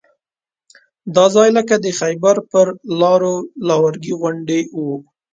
دا 1.15 1.25
ځای 1.35 1.49
لکه 1.57 1.75
د 1.83 1.87
خیبر 1.99 2.35
پر 2.51 2.67
لاره 2.99 3.33
لواړګي 3.67 4.13
غوندې 4.19 4.59
وو. 4.81 4.95